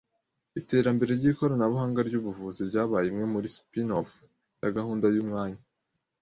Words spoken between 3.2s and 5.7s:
muri spin-offs ya gahunda yumwanya